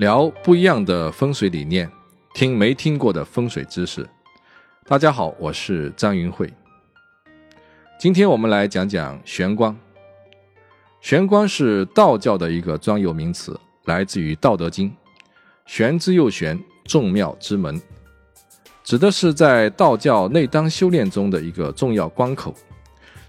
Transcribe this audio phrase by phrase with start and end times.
[0.00, 1.86] 聊不一样的风水理念，
[2.32, 4.08] 听没听过的风水知识。
[4.86, 6.50] 大家好，我是张云慧。
[7.98, 9.76] 今天我们来讲讲玄关。
[11.02, 14.88] 玄关是道教的一个专有名词，来自于《道德经》
[15.68, 17.78] ：“玄之又玄，众妙之门。”
[18.82, 22.54] 指的是在道教内丹修炼中的一个重要关口。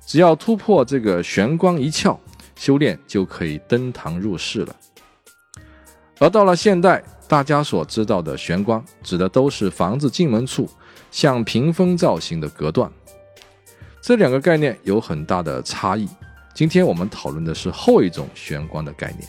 [0.05, 2.17] 只要突破这个玄关一窍，
[2.55, 4.73] 修炼就可以登堂入室了。
[6.21, 10.69] 而到了现代，大家所知道的玄关，指的都是房子进门处
[11.09, 12.91] 像屏风造型的隔断。
[14.03, 16.07] 这两个概念有很大的差异。
[16.53, 19.27] 今天我们讨论的是后一种玄关的概念。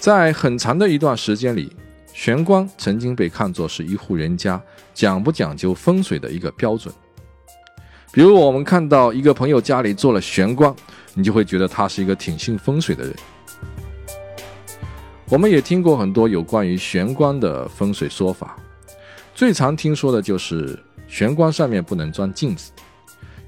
[0.00, 1.76] 在很长的一段时间里，
[2.12, 4.60] 玄关曾经被看作是一户人家
[4.92, 6.92] 讲不讲究风水的一个标准。
[8.12, 10.74] 比如，我们看到一个朋友家里做了玄关。
[11.14, 13.14] 你就会觉得他是一个挺信风水的人。
[15.28, 18.56] 我们也听过很多有关于玄关的风水说法，
[19.34, 22.72] 最常听说的就是玄关上面不能装镜子，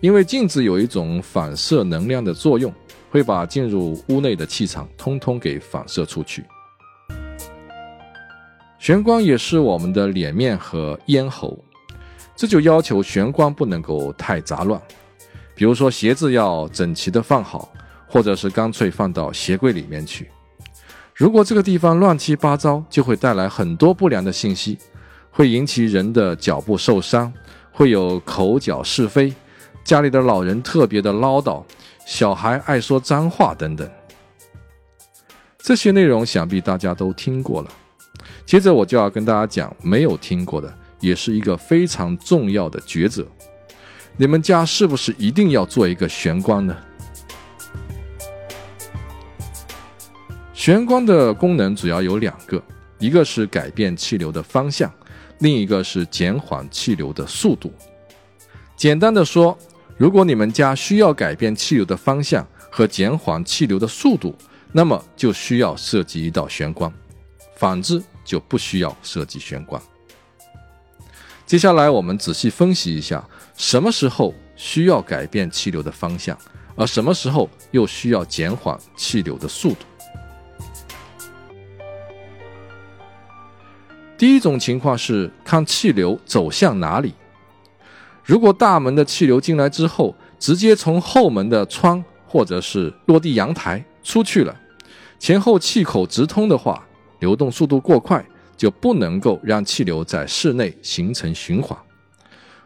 [0.02, 2.70] 因为镜子有一种反射能量的作用，
[3.10, 6.44] 会把进入屋内的气场通通给反射出去。
[8.78, 11.63] 玄关也是我们的脸面和咽喉，
[12.36, 14.80] 这就要求玄关不能够太杂乱。
[15.54, 17.72] 比如说鞋子要整齐的放好，
[18.08, 20.30] 或者是干脆放到鞋柜里面去。
[21.14, 24.76] 如果这个地方乱七八糟，就会带来很多不良的信息，
[25.30, 27.32] 会引起人的脚部受伤，
[27.70, 29.32] 会有口角是非，
[29.84, 31.62] 家里的老人特别的唠叨，
[32.04, 33.88] 小孩爱说脏话等等。
[35.58, 37.70] 这些内容想必大家都听过了。
[38.44, 43.26] 接着我就要跟大家讲，没有听过的，也是一个非常重要的抉择。
[44.16, 46.76] 你们家是不是一定要做一个玄关呢？
[50.54, 52.62] 玄关的功能主要有两个，
[52.98, 54.90] 一个是改变气流的方向，
[55.40, 57.72] 另一个是减缓气流的速度。
[58.76, 59.56] 简单的说，
[59.98, 64.34] 如果你们家需要改变气流的方向和减缓气流的速度，
[64.72, 66.90] 那么就需要设计一道玄关；
[67.56, 69.80] 反之，就不需要设计玄关。
[71.46, 73.22] 接下来，我们仔细分析一下，
[73.54, 76.36] 什么时候需要改变气流的方向，
[76.74, 79.84] 而什么时候又需要减缓气流的速度。
[84.16, 87.12] 第一种情况是看气流走向哪里。
[88.22, 94.56] 如果大门的气流进来之后，直接从后门的窗或者是落地阳台出去了，
[95.18, 96.86] 前后气口直通的话，
[97.18, 98.24] 流动速度过快。
[98.56, 101.78] 就不能够让气流在室内形成循环，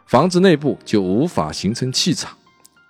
[0.07, 2.37] 房子内部就无法形成气场。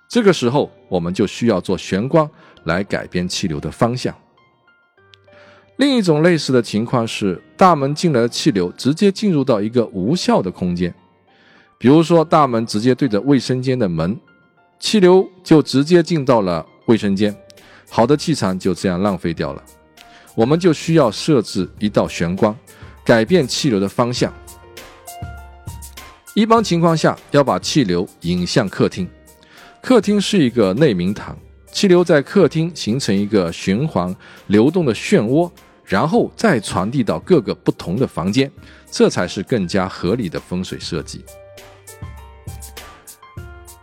[0.07, 2.27] 这个时候，我们就需要做玄关
[2.63, 4.15] 来改变气流的方向。
[5.77, 10.93] 另一种类似的情况是，大门进来的气流直接进入到一个无效的空间，
[11.77, 14.19] 比如说大门直接对着卫生间的门，
[14.79, 17.33] 气流就直接进到了卫生间，
[17.89, 19.63] 好的气场就这样浪费掉了。
[20.35, 22.53] 我们就需要设置一道玄关。
[23.03, 24.33] 改变气流的方向。
[26.35, 29.09] 一般情况下，要把气流引向客厅。
[29.81, 31.37] 客厅是一个内明堂，
[31.71, 34.15] 气流在客厅形成一个循环
[34.47, 35.49] 流动的漩涡，
[35.83, 38.49] 然后再传递到各个不同的房间，
[38.91, 41.23] 这才是更加合理的风水设计。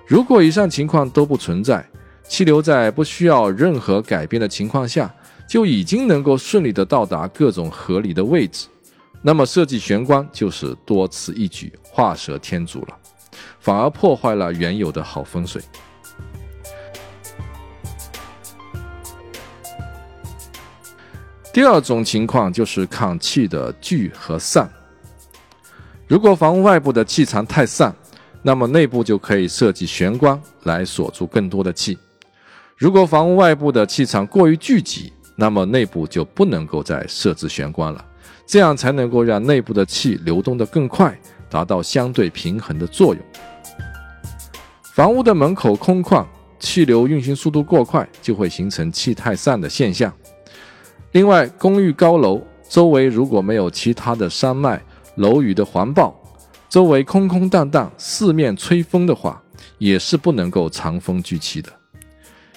[0.06, 1.84] 如果以上情况都不存在，
[2.28, 5.12] 气流在不需要任何改变的情况下，
[5.48, 8.68] 就已经能够顺利的到达各种合理的位置。
[9.26, 12.96] 那么设计玄关就是多此一举，画蛇添足了，
[13.58, 15.60] 反而破坏了原有的好风水。
[21.52, 24.70] 第二种情况就是看气的聚和散。
[26.06, 27.92] 如果房屋外部的气场太散，
[28.42, 31.96] 那么内部就可以设计玄关来锁住更多的气；
[32.76, 38.04] 如果房屋外部的气场过于聚集，那么内部就不能够再设置玄关了。
[38.46, 41.18] 这样才能够让内部的气流动得更快，
[41.50, 43.22] 达到相对平衡的作用。
[44.94, 46.24] 房屋的门口空旷，
[46.58, 50.12] 气流运行速度过快，就会形成气太散的现象。
[51.12, 54.80] 另外，公寓高楼周围如果没有其他的山脉、
[55.16, 56.14] 楼宇的环抱，
[56.68, 59.42] 周围空空荡荡，四面吹风的话，
[59.78, 61.70] 也是不能够藏风聚气的。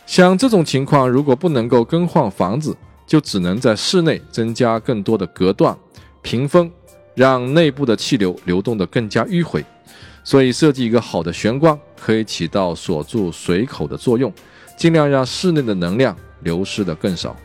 [0.06, 2.76] 像这种情况，如果不能够更换房子，
[3.10, 5.76] 就只能在室内增加更多的隔断、
[6.22, 6.72] 屏风，
[7.16, 9.66] 让内部的气流流动得更加迂回。
[10.24, 14.32] 所以设计一个好的玄关，可以起到锁住水口的作用，
[14.78, 17.36] 尽量让室内的能量流失的更少。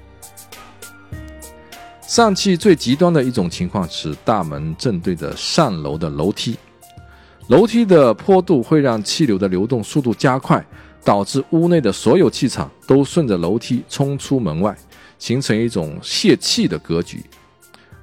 [2.02, 6.58] 上气最极端的一种情况是大门正对着上楼的楼梯，
[7.48, 10.62] 楼梯的坡度会让气流的流动速度加快，
[11.02, 14.76] 导致屋内的所有气场都顺着楼梯冲出门外，
[15.18, 17.22] 形成一种泄气的格局。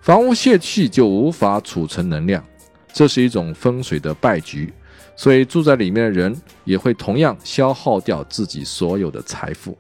[0.02, 2.44] 房屋泄气就无法储存能量，
[2.92, 4.74] 这是一种风水的败局。
[5.16, 9.78] 所以住在里面的人也会同样消耗掉自己所有的财富。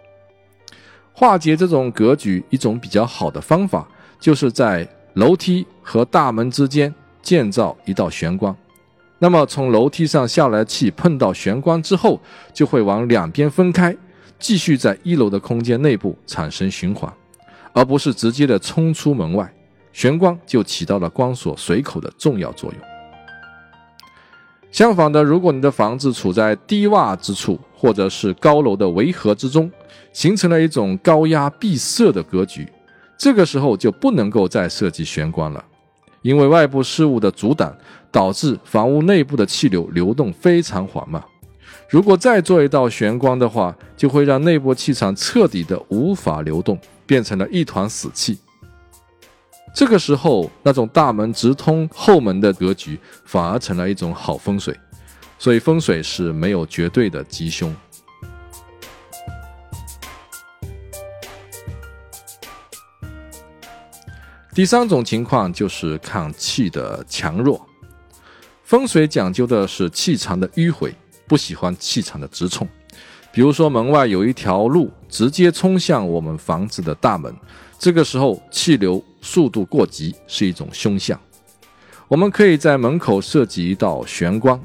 [1.13, 3.87] 化解这种格局，一种比较好的方法，
[4.19, 6.93] 就是在楼梯和大门之间
[7.23, 8.55] 建造一道玄关。
[9.17, 12.19] 那么从楼梯上下来气碰到玄关之后，
[12.53, 13.95] 就会往两边分开，
[14.41, 17.13] 继续在一楼的空间内部产生循环，
[17.71, 19.49] 而不是直接的冲出门外。
[19.93, 22.81] 玄关就起到了光锁水口的重要作用。
[24.71, 29.69] 相反的，如果你的房子处在低洼之处，或者是高楼的围合之中，
[30.13, 32.65] 形成了一种高压闭塞的格局，
[33.17, 35.61] 这个时候就不能够再设计玄关了，
[36.21, 37.75] 因为外部事物的阻挡，
[38.09, 41.21] 导致房屋内部的气流流动非常缓慢。
[41.91, 48.39] 如果再做一道玄关的话，就会让内部气场彻底的无法流动，变成了一团死气。
[49.75, 54.73] 这个时候，那种大门直通后门的格局，反而成了一种好风水。
[55.37, 57.75] 所以，风水是没有绝对的吉凶。
[64.53, 67.67] 第三种情况就是看气的强弱。
[68.63, 70.95] 风水讲究的是气场的迂回，
[71.31, 72.67] 不喜欢气场的直冲。
[73.31, 77.33] 比如说，门外有一条路直接冲向我们房子的大门，
[77.79, 79.01] 这个时候气流。
[79.23, 81.15] 速度过急是一种凶相，
[82.07, 84.59] 我们可以在门口设计一道玄关，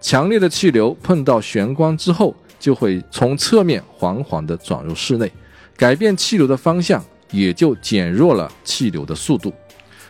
[0.00, 5.30] 强烈的气流碰到玄关之后，就会从侧面缓缓地转入室内，
[5.76, 9.52] 改变气流的方向，也就减弱了气流的速度，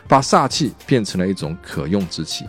[0.07, 2.45] 把煞气变成了一种可用之气。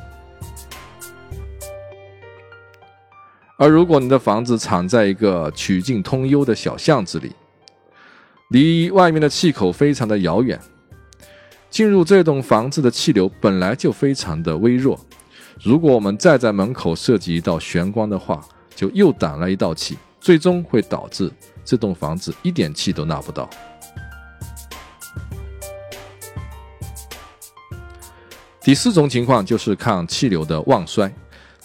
[3.60, 7.30] 而如果你的房子藏在一个曲径通幽的小巷子里，
[8.48, 10.58] 离外面的气口非常的遥远。
[11.68, 14.98] 进入这栋房子的气流本来就非常的微弱，
[15.62, 18.42] 如果我们再在门口设计一道玄关的话，
[18.74, 21.30] 就又挡了一道气，最终会导致
[21.62, 23.46] 这栋房子一点气都纳不到。
[28.62, 31.12] 第四种情况就是看气流的旺衰，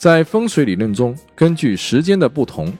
[0.05, 2.71] 在风水理论中，根据时间的不同，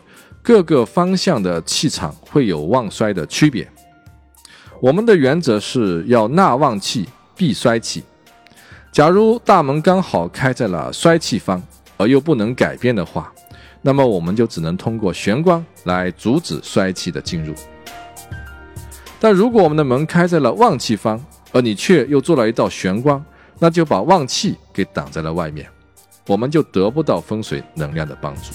[0.43, 3.67] 各个方向的气场会有旺衰的区别。
[4.79, 7.09] 我们的原则是要纳旺气。
[7.35, 8.03] 避衰气。
[8.91, 11.59] 假如大门刚好开在了衰气方，
[11.97, 13.33] 而又不能改变的话，
[13.81, 17.55] 那么我们就只能通过玄关来阻止衰气的进入。
[19.19, 21.19] 但如果我们的门开在了旺气方，
[21.51, 23.25] 而你却又做了一道玄关，
[23.57, 25.67] 那就把旺气给挡在了外面，
[26.27, 28.53] 我们就得不到风水能量的帮助。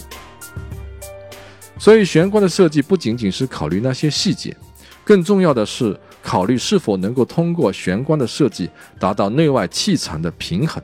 [1.78, 4.56] 所以，玄关的设计不仅仅是考虑那些细节，
[5.04, 5.98] 更重要的是。
[6.22, 8.68] 考虑是否能够通过玄关的设计
[8.98, 10.80] 达到内外气场的平衡。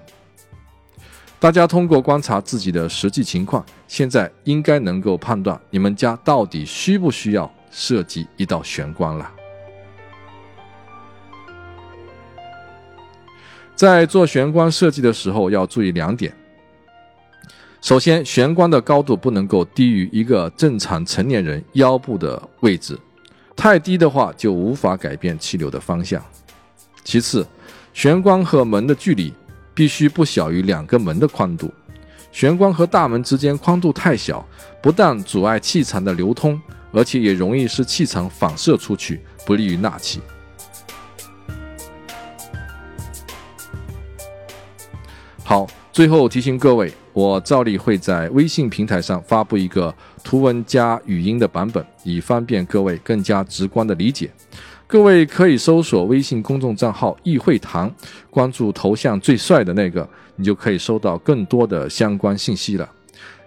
[1.39, 9.31] 大家通过观察自己的实际情况，现在应该能够判断你们家到底需不需要设计一道玄关了。
[13.75, 16.35] 在做玄关设计的时候，要注意两点。
[17.87, 22.99] 首先，玄关的高度不能够低于一个正常成年人腰部的位置。
[23.55, 26.21] 太低的话就无法改变气流的方向。
[27.05, 27.47] 其次，
[27.95, 29.33] 玄关和门的距离
[29.73, 31.73] 必须不小于两个门的宽度。
[32.33, 34.45] 玄关和大门之间宽度太小，
[34.83, 40.21] 不但阻碍气场的流通，而且也容易使气场反射出去，不利于纳气。
[45.45, 46.93] 好，最后提醒各位。
[47.17, 49.93] 我照例会在微信平台上发布一个
[50.23, 54.31] 图文加语音的版本，以方便各位更加直观的理解。
[54.87, 57.91] 各位可以搜索微信公众账号“易会堂”，
[58.29, 60.07] 关注头像最帅的那个，
[60.37, 62.87] 你就可以收到更多的相关信息了。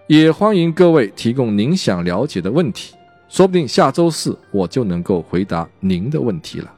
[0.08, 2.96] 也欢迎各位提供您想了解的问题，
[3.28, 6.74] 说不定下周四我就能够回答您的问题了。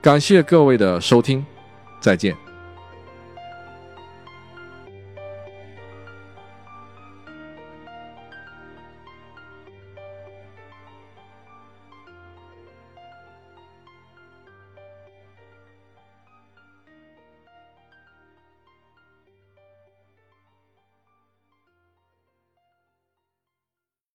[0.00, 1.44] 感谢各位的收听，
[2.00, 2.43] 再见。